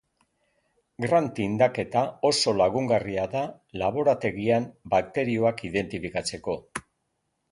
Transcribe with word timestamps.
Gram 1.03 1.27
tindaketa 1.39 2.01
oso 2.29 2.53
lagungarria 2.61 3.27
da 3.35 3.43
laborategian 3.81 4.67
bakterioak 4.95 5.63
identifikatzeko. 5.73 6.57